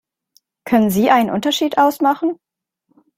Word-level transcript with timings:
Können 0.65 0.89
Sie 0.89 1.11
einen 1.11 1.29
Unterschied 1.29 1.77
ausmachen? 1.77 2.39